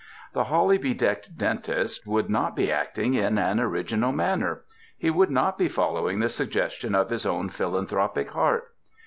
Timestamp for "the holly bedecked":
0.33-1.37